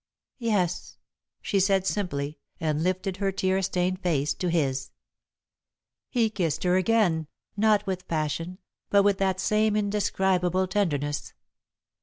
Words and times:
"Yes," 0.39 0.97
she 1.43 1.59
said, 1.59 1.85
simply, 1.85 2.39
and 2.59 2.81
lifted 2.81 3.17
her 3.17 3.31
tear 3.31 3.61
stained 3.61 4.01
face 4.01 4.33
to 4.33 4.49
his. 4.49 4.89
He 6.09 6.31
kissed 6.31 6.63
her 6.63 6.75
again, 6.75 7.27
not 7.55 7.85
with 7.85 8.07
passion, 8.07 8.57
but 8.89 9.03
with 9.03 9.19
that 9.19 9.39
same 9.39 9.75
indescribable 9.75 10.65
tenderness. 10.67 11.33